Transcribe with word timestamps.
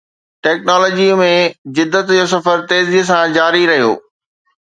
ٽيڪنالاجيءَ 0.45 1.17
۾ 1.19 1.27
جدت 1.79 2.07
جو 2.17 2.25
سفر 2.33 2.65
تيزيءَ 2.73 3.03
سان 3.11 3.27
جاري 3.39 3.63
رهيو 3.73 3.93